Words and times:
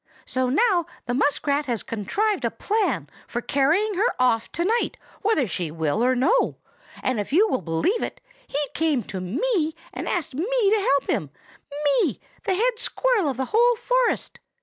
So 0.25 0.49
now 0.49 0.87
the 1.05 1.13
muskrat 1.13 1.67
has 1.67 1.83
contrived 1.83 2.43
a 2.43 2.49
plan 2.49 3.07
for 3.27 3.39
carrying 3.39 3.93
her 3.93 4.15
off 4.17 4.51
to 4.53 4.65
night 4.65 4.97
whether 5.21 5.45
she 5.45 5.69
will 5.69 6.03
or 6.03 6.15
no; 6.15 6.57
and 7.03 7.19
if 7.19 7.31
you 7.31 7.47
will 7.47 7.61
believe 7.61 8.01
it, 8.01 8.19
he 8.47 8.57
came 8.73 9.03
to 9.03 9.21
me 9.21 9.75
and 9.93 10.09
asked 10.09 10.33
me 10.33 10.69
to 10.73 10.81
help 10.89 11.03
him,—me, 11.05 12.19
the 12.45 12.55
head 12.55 12.79
squirrel 12.79 13.29
of 13.29 13.37
the 13.37 13.45
whole 13.53 13.75
forest!" 13.75 14.39